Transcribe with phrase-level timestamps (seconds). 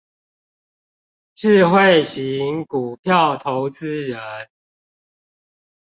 [1.35, 4.19] 智慧型股票投資人